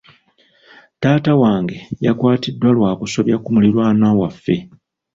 Taata 1.01 1.31
wange 1.41 1.77
yakwatiddwa 2.05 2.69
lwa 2.75 2.91
kusobya 2.99 3.35
ku 3.43 3.49
muliraanwa 3.53 4.09
waffe. 4.19 4.55